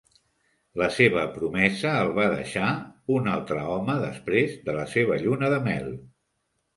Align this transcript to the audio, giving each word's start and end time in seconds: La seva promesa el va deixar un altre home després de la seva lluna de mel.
La 0.81 0.85
seva 0.93 1.25
promesa 1.33 1.91
el 2.05 2.09
va 2.19 2.23
deixar 2.31 2.69
un 3.17 3.29
altre 3.33 3.65
home 3.73 3.99
després 4.05 4.57
de 4.71 4.75
la 4.79 4.87
seva 4.95 5.19
lluna 5.25 5.51
de 5.55 5.61
mel. 5.69 5.93